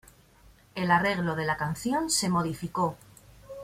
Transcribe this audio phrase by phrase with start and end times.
[0.73, 2.97] El arreglo de la canción se modificó.